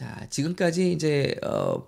[0.00, 1.86] 자, 지금까지 이제 어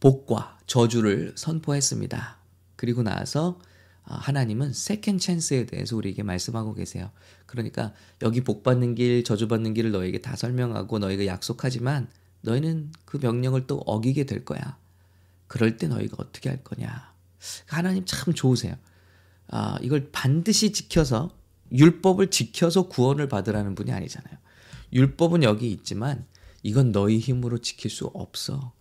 [0.00, 2.36] 복과 저주를 선포했습니다.
[2.76, 3.58] 그리고 나서
[4.04, 7.10] 어, 하나님은 second chance에 대해서 우리에게 말씀하고 계세요.
[7.46, 12.10] 그러니까 여기 복 받는 길, 저주 받는 길을 너에게 다 설명하고 너희가 약속하지만
[12.42, 14.76] 너희는 그 명령을 또 어기게 될 거야.
[15.46, 17.14] 그럴 때 너희가 어떻게 할 거냐.
[17.64, 18.76] 하나님 참 좋으세요.
[19.48, 21.30] 아, 이걸 반드시 지켜서
[21.72, 24.36] 율법을 지켜서 구원을 받으라는 분이 아니잖아요.
[24.92, 26.26] 율법은 여기 있지만
[26.66, 28.72] 이건 너희 힘으로 지킬 수 없어.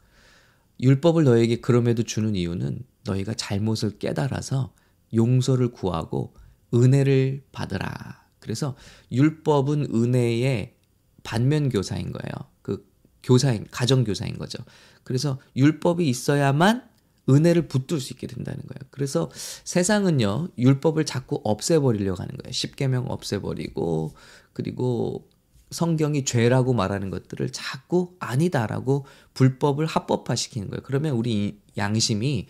[0.81, 4.73] 율법을 너에게 그럼에도 주는 이유는 너희가 잘못을 깨달아서
[5.13, 6.33] 용서를 구하고
[6.73, 8.25] 은혜를 받으라.
[8.39, 8.75] 그래서
[9.11, 10.73] 율법은 은혜의
[11.21, 12.49] 반면 교사인 거예요.
[12.63, 12.89] 그
[13.21, 14.63] 교사인 가정 교사인 거죠.
[15.03, 16.89] 그래서 율법이 있어야만
[17.29, 18.79] 은혜를 붙들 수 있게 된다는 거예요.
[18.89, 19.29] 그래서
[19.63, 22.51] 세상은요 율법을 자꾸 없애버리려고 하는 거예요.
[22.51, 24.15] 십계명 없애버리고
[24.53, 25.29] 그리고
[25.75, 30.81] 성경이 죄라고 말하는 것들을 자꾸 아니다라고 불법을 합법화시키는 거예요.
[30.83, 32.47] 그러면 우리 양심이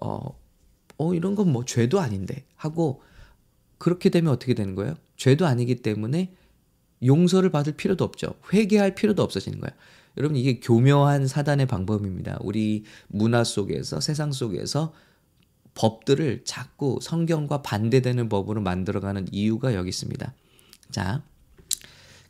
[0.00, 0.38] 어,
[0.96, 3.02] 어 이런 건 뭐 죄도 아닌데 하고
[3.78, 4.94] 그렇게 되면 어떻게 되는 거예요?
[5.16, 6.32] 죄도 아니기 때문에
[7.04, 8.34] 용서를 받을 필요도 없죠.
[8.52, 9.74] 회개할 필요도 없어지는 거예요.
[10.16, 12.38] 여러분 이게 교묘한 사단의 방법입니다.
[12.40, 14.92] 우리 문화 속에서 세상 속에서
[15.74, 20.34] 법들을 자꾸 성경과 반대되는 법으로 만들어가는 이유가 여기 있습니다.
[20.90, 21.22] 자,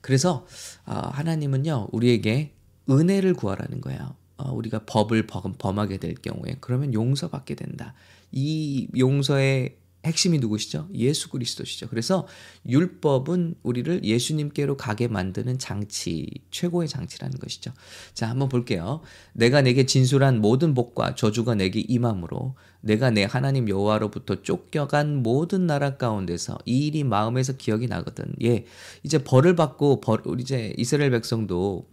[0.00, 0.46] 그래서
[0.86, 2.52] 어, 하나님은요 우리에게
[2.88, 4.14] 은혜를 구하라는 거예요.
[4.36, 7.94] 어, 우리가 법을 범하게 될 경우에 그러면 용서받게 된다.
[8.30, 10.88] 이 용서의 핵심이 누구시죠?
[10.94, 11.88] 예수 그리스도시죠.
[11.88, 12.26] 그래서
[12.68, 17.72] 율법은 우리를 예수님께로 가게 만드는 장치, 최고의 장치라는 것이죠.
[18.14, 19.00] 자, 한번 볼게요.
[19.32, 25.96] 내가 내게 진술한 모든 복과 저주가 내게 임함으로 내가 내 하나님 여호와로부터 쫓겨간 모든 나라
[25.96, 28.32] 가운데서 이 일이 마음에서 기억이 나거든.
[28.42, 28.66] 예.
[29.02, 31.88] 이제 벌을 받고 벌 이제 이스라엘 백성도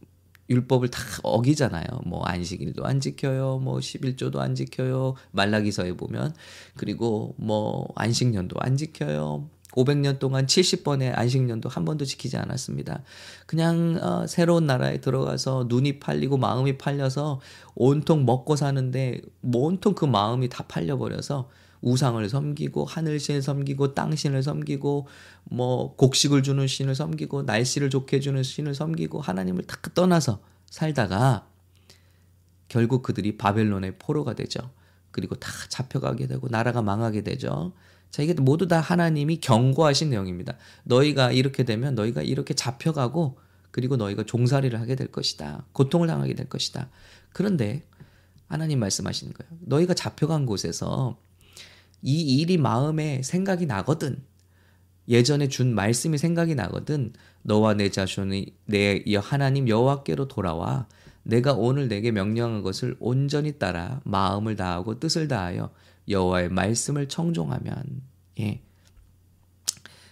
[0.50, 1.86] 율법을 다 어기잖아요.
[2.06, 3.60] 뭐 안식일도 안 지켜요.
[3.60, 5.16] 뭐 11조도 안 지켜요.
[5.32, 6.34] 말라기서에 보면
[6.76, 9.50] 그리고 뭐 안식년도 안 지켜요.
[9.72, 13.02] 500년 동안 70번의 안식년도 한 번도 지키지 않았습니다.
[13.46, 17.42] 그냥 어, 새로운 나라에 들어가서 눈이 팔리고 마음이 팔려서
[17.76, 21.50] 온통 먹고 사는데 뭐 온통 그 마음이 다 팔려버려서
[21.86, 25.08] 우상을 섬기고 하늘 신을 섬기고 땅 신을 섬기고
[25.46, 31.48] 뭐 곡식을 주는 신을 섬기고 날씨를 좋게 해주는 신을 섬기고 하나님을 다 떠나서 살다가
[32.68, 34.72] 결국 그들이 바벨론의 포로가 되죠.
[35.12, 37.72] 그리고 다 잡혀가게 되고 나라가 망하게 되죠.
[38.10, 40.58] 자, 이게 모두 다 하나님이 경고하신 내용입니다.
[40.86, 43.38] 너희가 이렇게 되면 너희가 이렇게 잡혀가고
[43.70, 45.66] 그리고 너희가 종살이를 하게 될 것이다.
[45.74, 46.90] 고통을 당하게 될 것이다.
[47.32, 47.86] 그런데
[48.48, 49.52] 하나님 말씀하시는 거예요.
[49.62, 51.18] 너희가 잡혀간 곳에서
[52.06, 54.24] 이 일이 마음에 생각이 나거든.
[55.08, 57.14] 예전에 준 말씀이 생각이 나거든.
[57.42, 60.88] 너와 내 자손이 내 하나님 여호와께로 돌아와
[61.24, 65.72] 내가 오늘 내게 명령한 것을 온전히 따라 마음을 다하고 뜻을 다하여
[66.08, 68.04] 여호와의 말씀을 청종하면
[68.40, 68.62] 예.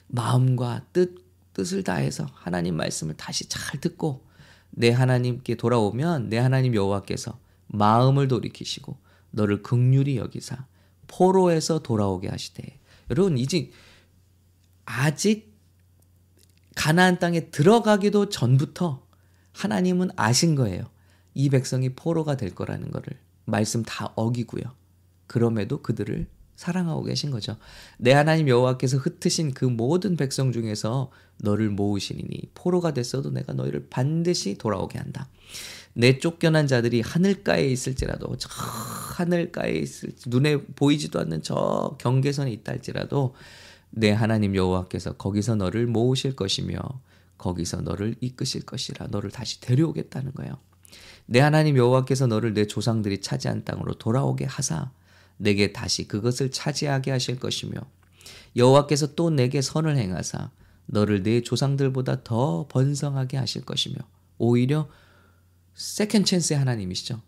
[0.07, 1.23] 마음과 뜻
[1.53, 4.25] 뜻을 다해서 하나님 말씀을 다시 잘 듣고
[4.71, 7.37] 내 하나님께 돌아오면 내 하나님 여호와께서
[7.67, 8.97] 마음을 돌이키시고
[9.29, 10.65] 너를 극률이 여기사
[11.07, 13.71] 포로에서 돌아오게 하시되 여러분 이제
[14.85, 15.53] 아직
[16.75, 19.05] 가나안 땅에 들어가기도 전부터
[19.53, 20.89] 하나님은 아신 거예요.
[21.33, 24.63] 이 백성이 포로가 될 거라는 거를 말씀 다 어기고요.
[25.27, 27.57] 그럼에도 그들을 사랑하고 계신 거죠.
[27.97, 34.57] 내 하나님 여호와께서 흩으신 그 모든 백성 중에서 너를 모으시니 포로가 됐어도 내가 너희를 반드시
[34.57, 35.27] 돌아오게 한다.
[35.93, 43.35] 내 쫓겨난 자들이 하늘가에 있을지라도 저 하늘가에 있을 눈에 보이지도 않는 저 경계선에 있다 할지라도
[43.91, 46.79] 내 하나님 여호와께서 거기서 너를 모으실 것이며
[47.37, 50.57] 거기서 너를 이끄실 것이라 너를 다시 데려오겠다는 거예요.
[51.25, 54.91] 내 하나님 여호와께서 너를 내 조상들이 차지한 땅으로 돌아오게 하사
[55.37, 57.81] 내게 다시 그것을 차지하게 하실 것이며
[58.55, 60.51] 여호와께서 또 내게 선을 행하사
[60.85, 63.95] 너를 내 조상들보다 더 번성하게 하실 것이며
[64.37, 64.89] 오히려
[65.73, 67.21] second chance의 하나님이시죠.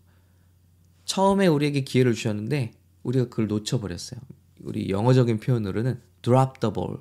[1.04, 2.72] 처음에 우리에게 기회를 주셨는데
[3.02, 4.20] 우리가 그걸 놓쳐버렸어요.
[4.60, 6.98] 우리 영어적인 표현으로는 drop the ball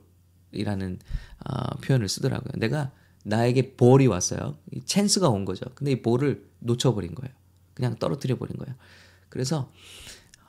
[0.52, 1.00] 이라는
[1.46, 2.54] 어, 표현을 쓰더라고요.
[2.58, 2.92] 내가
[3.24, 4.58] 나에게 볼이 왔어요.
[4.72, 5.66] 이 찬스가 온 거죠.
[5.74, 7.34] 근데 이 볼을 놓쳐버린 거예요.
[7.74, 8.76] 그냥 떨어뜨려 버린 거예요.
[9.30, 9.72] 그래서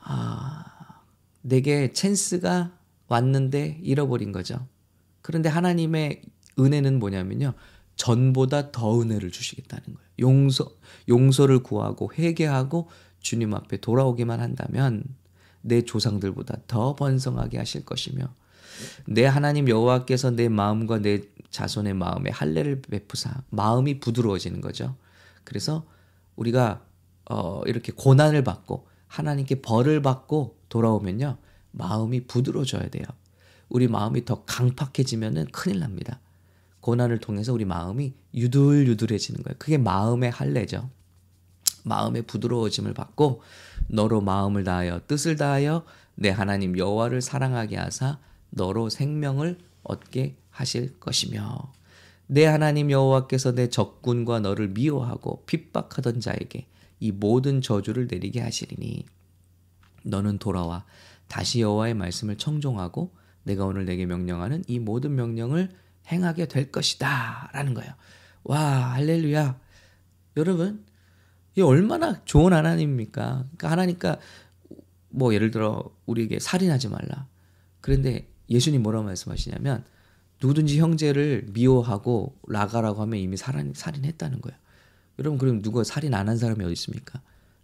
[0.08, 0.64] 아,
[1.42, 2.72] 내게 찬스가
[3.08, 4.66] 왔는데 잃어버린 거죠.
[5.20, 6.22] 그런데 하나님의
[6.58, 7.54] 은혜는 뭐냐면요.
[7.96, 9.98] 전보다 더 은혜를 주시겠다는 거예요.
[10.20, 10.70] 용서,
[11.08, 12.88] 용서를 구하고 회개하고
[13.20, 15.02] 주님 앞에 돌아오기만 한다면
[15.62, 18.32] 내 조상들보다 더 번성하게 하실 것이며
[19.06, 24.94] 내 하나님 여호와께서 내 마음과 내 자손의 마음에 할례를 베푸사 마음이 부드러워지는 거죠.
[25.42, 25.86] 그래서
[26.36, 26.84] 우리가
[27.28, 31.38] 어, 이렇게 고난을 받고 하나님께 벌을 받고 돌아오면요.
[31.72, 33.04] 마음이 부드러워져야 돼요.
[33.68, 36.20] 우리 마음이 더 강팍해지면은 큰일 납니다.
[36.80, 39.56] 고난을 통해서 우리 마음이 유들유들해지는 거예요.
[39.58, 40.88] 그게 마음의 할례죠.
[41.84, 43.42] 마음의 부드러워짐을 받고
[43.88, 48.18] 너로 마음을 다하여 뜻을 다하여 내 하나님 여호와를 사랑하게 하사
[48.50, 51.72] 너로 생명을 얻게 하실 것이며
[52.26, 56.66] 내 하나님 여호와께서 내 적군과 너를 미워하고 핍박하던 자에게
[57.00, 59.04] 이 모든 저주를 내리게 하시리니
[60.04, 60.84] 너는 돌아와
[61.28, 65.70] 다시 여호와의 말씀을 청종하고 내가 오늘 내게 명령하는 이 모든 명령을
[66.08, 67.92] 행하게 될 것이다 라는 거예요.
[68.44, 69.58] 와 할렐루야.
[70.36, 70.84] 여러분
[71.56, 73.46] 이 얼마나 좋은 하나님입니까?
[73.56, 74.18] 그러니까 하나니까
[75.08, 77.26] 뭐 예를 들어 우리에게 살인하지 말라.
[77.80, 79.84] 그런데 예수님 뭐라고 말씀하시냐면
[80.40, 84.58] 누구든지 형제를 미워하고 나가라고 하면 이미 살인, 살인했다는 거예요.
[85.18, 87.20] 여러분 그럼 누가 살인 안 한 사람이 어디 있습니까?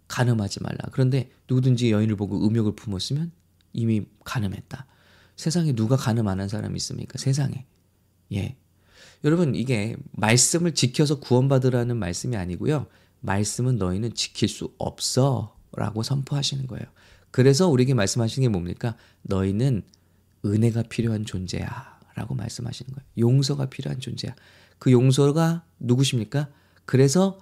[0.07, 0.77] 가늠하지 말라.
[0.91, 3.31] 그런데 누구든지 여인을 보고 음욕을 품었으면
[3.73, 4.85] 이미 가늠했다.
[5.35, 7.17] 세상에 누가 가늠 안 한 사람이 있습니까?
[7.17, 7.65] 세상에.
[8.33, 8.55] 예.
[9.23, 12.87] 여러분 이게 말씀을 지켜서 구원받으라는 말씀이 아니고요.
[13.21, 16.85] 말씀은 너희는 지킬 수 없어 라고 선포하시는 거예요.
[17.31, 18.95] 그래서 우리에게 말씀하시는 게 뭡니까?
[19.23, 19.83] 너희는
[20.45, 23.07] 은혜가 필요한 존재야 라고 말씀하시는 거예요.
[23.17, 24.35] 용서가 필요한 존재야.
[24.77, 26.49] 그 용서가 누구십니까?
[26.85, 27.39] 그래서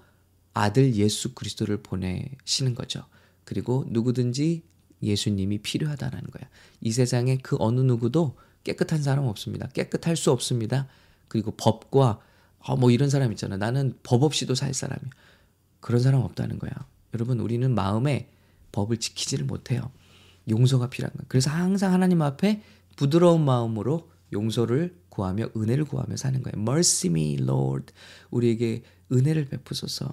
[0.54, 3.06] 아들 예수 그리스도를 보내시는 거죠.
[3.46, 4.64] 그리고 누구든지
[5.02, 6.48] 예수님이 필요하다라는 거예요.
[6.82, 9.68] 이 세상에 그 어느 누구도 깨끗한 사람 없습니다.
[9.70, 10.88] 깨끗할 수 없습니다.
[11.28, 12.20] 그리고 법과
[12.60, 13.58] 어, 뭐 이런 사람 있잖아.
[13.58, 15.10] 나는 법 없이도 살 사람이야.
[15.80, 16.72] 그런 사람 없다는 거야.
[17.14, 18.30] 여러분 우리는 마음에
[18.72, 19.92] 법을 지키지를 못해요.
[20.50, 21.26] 용서가 필요한 거예요.
[21.28, 22.62] 그래서 항상 하나님 앞에
[22.96, 26.62] 부드러운 마음으로 용서를 구하며 은혜를 구하며 사는 거예요.
[26.62, 27.94] Mercy me, Lord.
[28.30, 30.10] 우리에게 은혜를 베푸소서.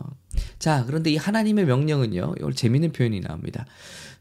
[0.59, 2.35] 자, 그런데 이 하나님의 명령은요.
[2.39, 3.67] 이걸 재밌는 표현이 나옵니다.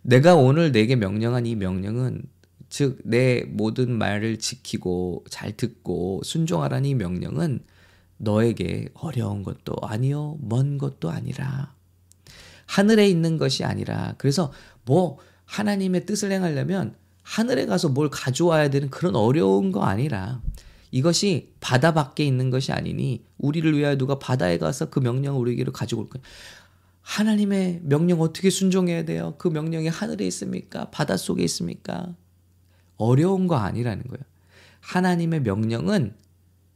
[0.01, 2.23] 내가 오늘 내게 명령한 이 명령은
[2.69, 7.61] 즉 내 모든 말을 지키고 잘 듣고 순종하라는 이 명령은
[8.17, 11.73] 너에게 어려운 것도 아니요, 먼 것도 아니라
[12.65, 14.51] 하늘에 있는 것이 아니라 그래서
[14.85, 20.41] 뭐 하나님의 뜻을 행하려면 하늘에 가서 뭘 가져와야 되는 그런 어려운 거 아니라
[20.91, 26.01] 이것이 바다 밖에 있는 것이 아니니 우리를 위하여 누가 바다에 가서 그 명령을 우리에게로 가지고
[26.01, 26.23] 올 거예요.
[27.01, 29.35] 하나님의 명령 어떻게 순종해야 돼요?
[29.37, 30.89] 그 명령이 하늘에 있습니까?
[30.89, 32.15] 바다 속에 있습니까?
[32.97, 34.23] 어려운 거 아니라는 거예요.
[34.81, 36.15] 하나님의 명령은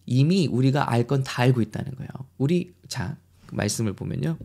[0.05, 2.09] 이미 우리가 알 건 다 알고 있다는 거예요.
[2.37, 3.17] 우리 자
[3.51, 4.37] 말씀을 보면요.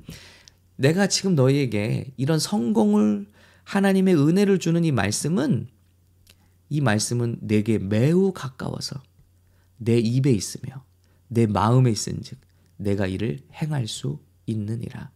[0.77, 3.27] 내가 지금 너희에게 이런 성공을
[3.65, 5.69] 하나님의 은혜를 주는 이 말씀은
[6.69, 9.01] 이 말씀은 내게 매우 가까워서
[9.77, 10.85] 내 입에 있으며
[11.29, 12.39] 내 마음에 있은즉
[12.77, 15.11] 내가 이를 행할 수 있느니라.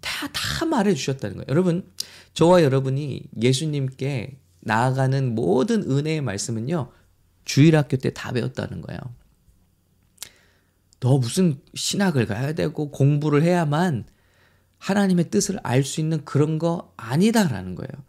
[0.00, 1.46] 다, 다 말해 주셨다는 거예요.
[1.48, 1.90] 여러분,
[2.34, 6.92] 저와 여러분이 예수님께 나아가는 모든 은혜의 말씀은요,
[7.44, 9.00] 주일학교 때 다 배웠다는 거예요.
[11.00, 14.04] 너 무슨 신학을 가야 되고 공부를 해야만
[14.78, 18.04] 하나님의 뜻을 알 수 있는 그런 거 아니다라는 거예요.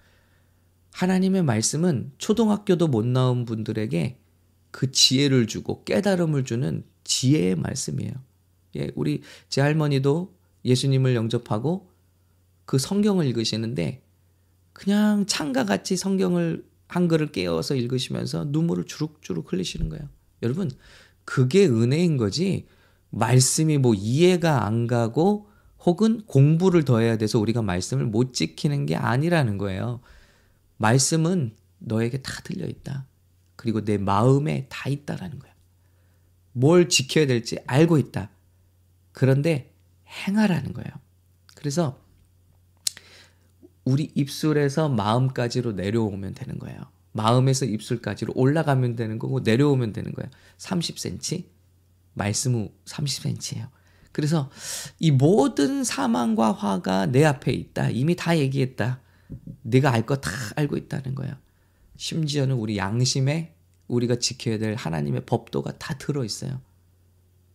[0.94, 4.20] 하나님의 말씀은 초등학교도 못 나온 분들에게
[4.72, 8.14] 그 지혜를 주고 깨달음을 주는 지혜의 말씀이에요.
[8.76, 10.36] 예, 우리 제 할머니도
[10.66, 11.90] 예수님을 영접하고
[12.66, 14.04] 그 성경을 읽으시는데
[14.74, 20.08] 그냥 창과 같이 성경을 한글을 깨어서 읽으시면서 눈물을 주룩주룩 흘리시는 거예요.
[20.42, 20.72] 여러분,
[21.26, 22.66] 그게 은혜인 거지.
[23.12, 25.50] 말씀이 뭐 이해가 안 가고
[25.86, 30.02] 혹은 공부를 더 해야 돼서 우리가 말씀을 못 지키는 게 아니라는 거예요.
[30.78, 33.06] 말씀은 너에게 다 들려 있다.
[33.60, 35.54] 그리고 내 마음에 다 있다라는 거예요.
[36.54, 38.30] 뭘 지켜야 될지 알고 있다.
[39.12, 39.74] 그런데
[40.08, 40.90] 행하라는 거예요.
[41.56, 42.00] 그래서
[43.84, 46.80] 우리 입술에서 마음까지로 내려오면 되는 거예요.
[47.12, 50.30] 마음에서 입술까지로 올라가면 되는 거고 내려오면 되는 거예요.
[50.58, 51.44] 30cm,
[52.14, 53.68] 말씀 후 30cm예요.
[54.14, 54.50] 그래서
[55.00, 57.90] 이 모든 사망과 화가 내 앞에 있다.
[57.90, 59.02] 이미 다 얘기했다.
[59.64, 61.34] 내가 알 거 다 알고 있다는 거예요.
[62.00, 63.54] 심지어는 우리 양심에
[63.88, 66.62] 우리가 지켜야 될 하나님의 법도가 다 들어 있어요.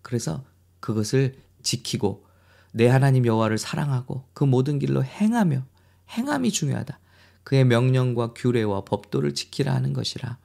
[0.02, 0.44] 그래서
[0.80, 2.24] 그것을 지키고
[2.72, 5.64] 내 하나님 여호와를 사랑하고 그 모든 길로 행하며
[6.10, 6.98] 행함이 중요하다.
[7.42, 10.38] 그의 명령과 규례와 법도를 지키라 하는 것이라.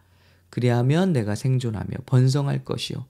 [0.49, 3.05] 그리하면 내가 생존하며 번성할 것이요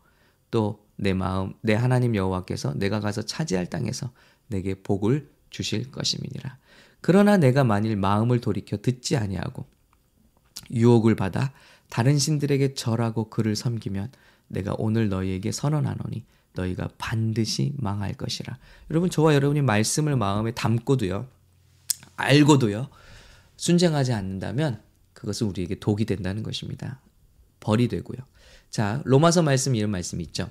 [0.51, 4.11] 또 내 마음 내 하나님 여호와께서 내가 가서 차지할 땅에서
[4.47, 6.57] 내게 복을 주실 것임이니라.
[6.99, 9.65] 그러나 내가 만일 마음을 돌이켜 듣지 아니하고
[10.71, 11.51] 유혹을 받아
[11.89, 14.11] 다른 신들에게 절하고 그를 섬기면
[14.47, 16.23] 내가 오늘 너희에게 선언하노니
[16.53, 18.57] 너희가 반드시 망할 것이라.
[18.89, 21.27] 여러분 저와 여러분이 말씀을 마음에 담고도요.
[22.15, 22.89] 알고도요.
[23.57, 24.81] 순종하지 않는다면
[25.13, 27.01] 그것은 우리에게 독이 된다는 것입니다.
[27.59, 28.17] 벌이 되고요.
[28.69, 30.49] 자, 로마서 말씀 이런 말씀이 있죠.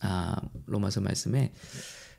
[0.00, 1.52] 아, 로마서 말씀에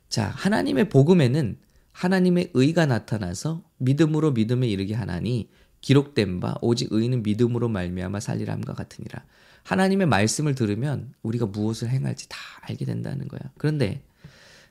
[0.08, 1.58] 자, 하나님의 복음에는
[1.92, 5.50] 하나님의 의가 나타나서 믿음으로 믿음에 이르게 하나니
[5.84, 9.22] 기록된 바 오직 의인은 믿음으로 말미암아 살리람과 같으니라.
[9.64, 13.40] 하나님의 말씀을 들으면 우리가 무엇을 행할지 다 알게 된다는 거야.
[13.58, 14.02] 그런데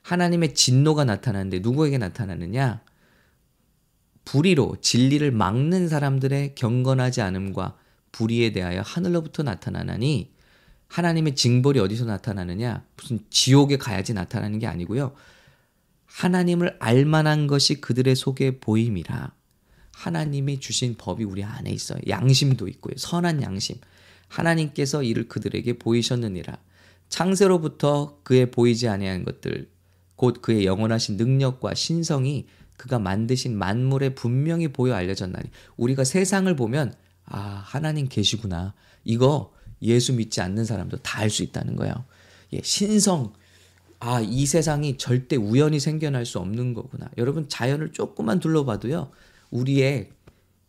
[0.02, 2.82] 하나님의 진노가 나타나는데 누구에게 나타나느냐?
[4.24, 7.76] 불의로 진리를 막는 사람들의 경건하지 않음과
[8.10, 10.32] 불의에 대하여 하늘로부터 나타나나니
[10.88, 12.84] 하나님의 징벌이 어디서 나타나느냐?
[12.96, 15.14] 무슨 지옥에 가야지 나타나는 게 아니고요.
[16.06, 19.32] 하나님을 알만한 것이 그들의 속에 보임이라.
[20.04, 21.98] 하나님이 주신 법이 우리 안에 있어요.
[22.08, 22.94] 양심도 있고요.
[22.96, 23.76] 선한 양심.
[24.28, 26.58] 하나님께서 이를 그들에게 보이셨느니라.
[27.08, 29.68] 창세로부터 그의 보이지 아니한 것들,
[30.16, 32.46] 곧 그의 영원하신 능력과 신성이
[32.76, 36.92] 그가 만드신 만물에 분명히 보여 알려졌나니 우리가 세상을 보면
[37.24, 42.04] 아 하나님 계시구나 이거 예수 믿지 않는 사람도 다 알 수 있다는 거예요.
[42.52, 43.32] 예, 신성
[44.00, 47.08] 아 이 세상이 절대 우연히 생겨날 수 없는 거구나.
[47.16, 49.10] 여러분 자연을 조금만 둘러봐도요
[49.54, 50.10] 우리의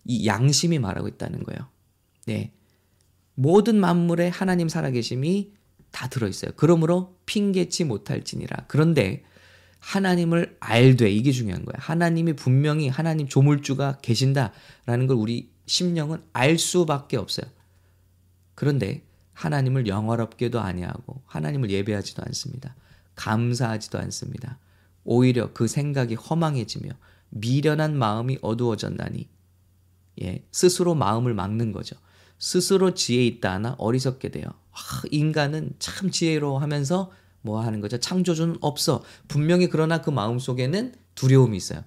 [0.06, 1.68] 이 양심이 말하고 있다는 거예요.
[2.27, 2.54] 네.
[3.34, 5.54] 모든 만물에 하나님 살아계심이
[5.92, 6.51] 다 들어있어요.
[6.56, 8.65] 그러므로 핑계치 못할지니라.
[8.68, 9.24] 그런데
[9.80, 11.75] 하나님을 알되 이게 중요한 거야.
[11.80, 17.48] 하나님이 분명히 하나님 조물주가 계신다라는 걸 우리 심령은 알 수밖에 없어요.
[18.54, 22.75] 그런데 하나님을 영화롭게도 아니하고 하나님을 예배하지도 않습니다.
[23.15, 24.60] 감사하지도 않습니다.
[25.04, 26.92] 오히려 그 생각이 허망해지며
[27.36, 29.27] 미련한 마음이 어두워졌나니
[30.24, 31.96] 예, 스스로 마음을 막는 거죠.
[32.39, 34.46] 스스로 지혜 있다 하나 어리석게 돼요.
[34.72, 37.12] 아, 인간은 참 지혜로 하면서
[37.42, 37.98] 뭐 하는 거죠?
[37.98, 39.04] 창조주는 없어.
[39.27, 41.84] 분명히 그러나 그 마음 속에는 두려움이 있어요.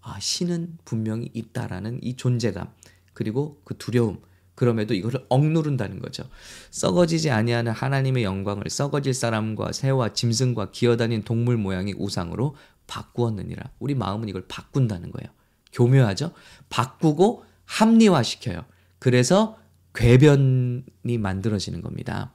[0.00, 2.68] 아, 신은 분명히 있다라는 이 존재감.
[3.12, 4.20] 그리고 그 두려움.
[4.54, 6.24] 그럼에도 이거를 억누른다는 거죠.
[6.70, 12.56] 썩어지지 아니하는 하나님의 영광을 썩어질 사람과 새와 짐승과 기어다닌 동물 모양의 우상으로
[12.86, 13.70] 바꾸었느니라.
[13.78, 15.32] 우리 마음은 이걸 바꾼다는 거예요.
[15.72, 16.32] 교묘하죠?
[16.68, 18.64] 바꾸고 합리화시켜요.
[18.98, 19.58] 그래서
[19.94, 22.32] 궤변이 만들어지는 겁니다.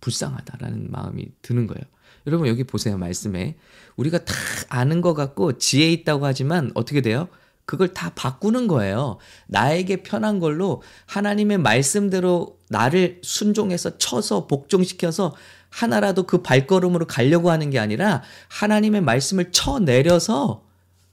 [0.00, 1.82] 불쌍하다라는 마음이 드는 거예요.
[2.26, 3.56] 여러분 여기 보세요 말씀에
[3.96, 4.34] 우리가 다
[4.68, 7.28] 아는 것 같고 지혜 있다고 하지만 어떻게 돼요?
[7.64, 9.18] 그걸 다 바꾸는 거예요.
[9.48, 15.34] 나에게 편한 걸로 하나님의 말씀대로 나를 순종해서 쳐서 복종시켜서
[15.76, 20.64] 하나라도 그 발걸음으로 가려고 하는 게 아니라 하나님의 말씀을 쳐내려서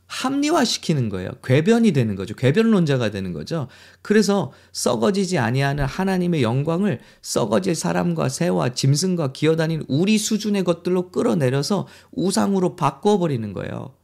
[0.08, 1.32] 합리화시키는 거예요.
[1.44, 2.34] 궤변이 되는 거죠.
[2.36, 3.68] 궤변론자가 되는 거죠.
[4.02, 12.78] 그래서 썩어지지 아니하는 하나님의 영광을 썩어질 사람과 새와 짐승과 기어다니는 우리 수준의 것들로 끌어내려서 우상으로
[12.78, 13.96] 바꿔 버리는 거예요.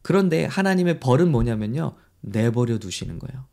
[0.00, 1.94] 그런데 하나님의 벌은 뭐냐면요.
[2.22, 3.44] 내버려 두시는 거예요.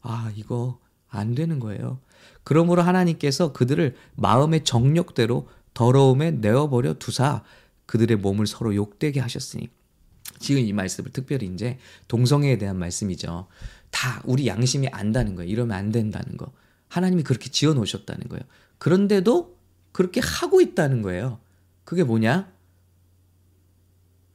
[0.00, 0.78] 아, 이거
[1.10, 1.98] 안 되는 거예요.
[2.44, 7.42] 그러므로 하나님께서 그들을 마음의 정력대로 더러움에 내어버려 두사
[7.86, 9.68] 그들의 몸을 서로 욕되게 하셨으니
[10.38, 13.46] 지금 이 말씀을 특별히 이제 동성애에 대한 말씀이죠.
[13.90, 15.50] 다 우리 양심이 안다는 거예요.
[15.50, 16.52] 이러면 안 된다는 거.
[16.88, 18.42] 하나님이 그렇게 지어 놓으셨다는 거예요.
[18.78, 19.56] 그런데도
[19.92, 21.38] 그렇게 하고 있다는 거예요.
[21.84, 22.50] 그게 뭐냐?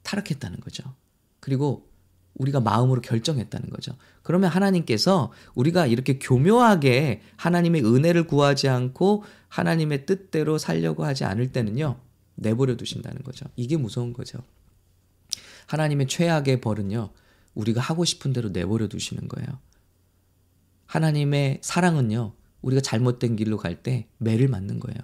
[0.04, 0.94] 타락했다는 거죠.
[1.40, 1.90] 그리고
[2.38, 3.94] 우리가 마음으로 결정했다는 거죠.
[4.24, 12.00] 그러면 하나님께서 우리가 이렇게 교묘하게 하나님의 은혜를 구하지 않고 하나님의 뜻대로 살려고 하지 않을 때는요,
[12.36, 13.46] 내버려 두신다는 거죠.
[13.56, 14.40] 이게 무서운 거죠.
[15.68, 17.10] 하나님의 최악의 벌은요,
[17.56, 19.60] 우리가 하고 싶은 대로 내버려 두시는 거예요.
[20.86, 24.98] 하나님의 사랑은요, 우리가 잘못된 길로 갈 때 매를 맞는 거예요.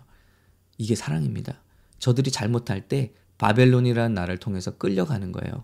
[0.78, 1.62] 이게 사랑입니다.
[2.00, 5.64] 저들이 잘못할 때 바벨론이라는 나라를 통해서 끌려가는 거예요.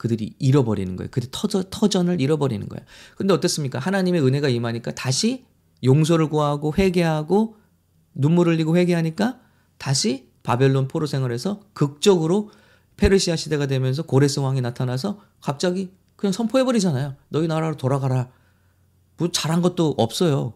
[0.00, 1.10] 그들이 잃어버리는 거예요.
[1.10, 2.82] 그들 터전, 터전을 잃어버리는 거예요.
[3.16, 3.78] 근데 어떻습니까?
[3.78, 5.44] 하나님의 은혜가 임하니까 다시
[5.84, 7.56] 용서를 구하고 회개하고
[8.14, 9.40] 눈물 흘리고 회개하니까
[9.76, 12.50] 다시 바벨론 포로 생활에서 극적으로
[12.96, 17.16] 페르시아 시대가 되면서 고레스 왕이 나타나서 갑자기 그냥 선포해버리잖아요.
[17.28, 18.30] 너희 나라로 돌아가라.
[19.18, 20.54] 뭐 잘한 것도 없어요.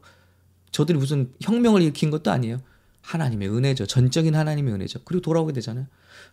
[0.70, 2.62] 저들이 무슨 혁명을 일으킨 것도 아니에요.
[3.02, 3.84] 하나님의 은혜죠.
[3.84, 5.00] 전적인 하나님의 은혜죠.
[5.04, 5.86] 그리고 돌아오게 되잖아요.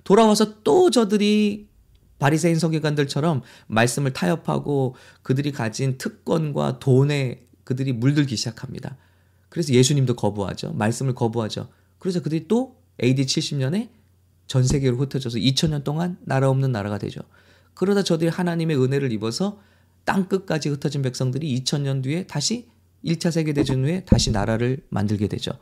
[0.06, 1.71] 돌아와서 또 저들이
[2.22, 8.96] 바리새인 서기관들처럼 말씀을 타협하고 그들이 가진 특권과 돈에 그들이 물들기 시작합니다.
[9.50, 10.74] 그래서 예수님도 거부하죠.
[10.74, 11.70] 말씀을 거부하죠.
[11.98, 13.90] 그래서 그들이 또 AD 70년에
[14.46, 17.22] 전 세계로 흩어져서 2000년 동안 나라 없는 나라가 되죠.
[17.74, 19.60] 그러다 저들이 하나님의 은혜를 입어서
[20.04, 22.70] 땅 끝까지 흩어진 백성들이 2000년 뒤에 다시
[23.04, 25.54] 1차 세계대전 후에 다시 나라를 만들게 되죠.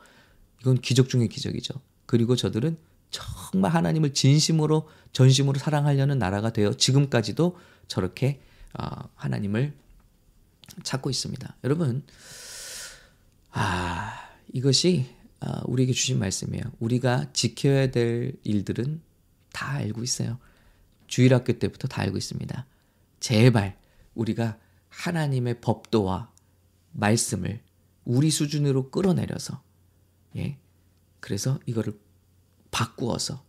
[0.60, 1.80] 이건 기적 중의 기적이죠.
[2.04, 2.76] 그리고 저들은
[3.10, 8.40] 정말 하나님을 진심으로 전심으로 사랑하려는 나라가 되어 지금까지도 저렇게
[8.78, 9.74] 어, 하나님을
[10.84, 11.56] 찾고 있습니다.
[11.64, 12.04] 여러분,
[13.50, 15.06] 아 이것이
[15.40, 16.64] 아, 우리에게 주신 말씀이에요.
[16.78, 19.00] 우리가 지켜야 될 일들은
[19.52, 20.38] 다 알고 있어요.
[21.06, 22.66] 주일학교 때부터 다 알고 있습니다.
[23.18, 23.78] 제발
[24.14, 24.58] 우리가
[24.90, 26.30] 하나님의 법도와
[26.92, 27.60] 말씀을
[28.04, 29.62] 우리 수준으로 끌어내려서
[30.36, 30.58] 예.
[31.20, 31.98] 그래서 이거를
[32.70, 33.44] 바꾸어서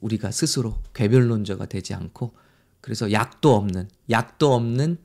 [0.00, 2.34] 우리가 스스로 괴별론자가 되지 않고
[2.80, 4.98] 그래서 약도 없는 약도 없는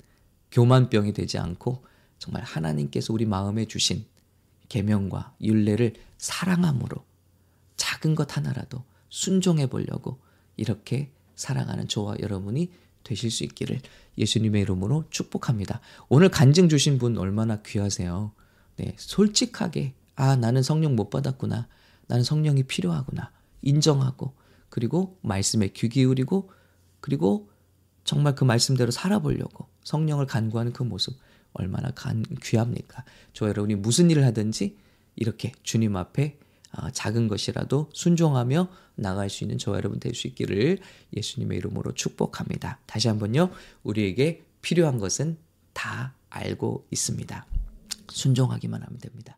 [0.51, 1.83] 교만병이 되지 않고
[2.19, 4.05] 정말 하나님께서 우리 마음에 주신
[4.69, 7.03] 계명과 윤례를 사랑함으로
[7.75, 10.19] 작은 것 하나라도 순종해 보려고
[10.55, 12.71] 이렇게 살아가는 저와 여러분이
[13.03, 13.81] 되실 수 있기를
[14.17, 15.81] 예수님의 이름으로 축복합니다.
[16.07, 18.31] 오늘 간증 주신 분 얼마나 귀하세요.
[18.77, 21.67] 네, 솔직하게 아 나는 성령 못 받았구나.
[22.13, 23.31] 나는 성령이 필요하구나.
[23.63, 24.35] 인정하고
[24.69, 26.51] 그리고 말씀에 귀 기울이고
[26.99, 27.49] 그리고
[28.03, 31.17] 정말 그 말씀대로 살아보려고 성령을 간구하는 그 모습
[31.53, 33.03] 얼마나 간, 귀합니까?
[33.33, 34.77] 저 여러분이 무슨 일을 하든지
[35.15, 36.37] 이렇게 주님 앞에
[36.77, 40.77] 어, 작은 것이라도 순종하며 나갈 수 있는 저와 여러분 될 수 있기를
[41.17, 42.79] 예수님의 이름으로 축복합니다.
[42.85, 43.49] 다시 한번요.
[43.81, 45.37] 우리에게 필요한 것은
[45.73, 47.45] 다 알고 있습니다.
[48.09, 49.35] 순종하기만 하면 됩니다.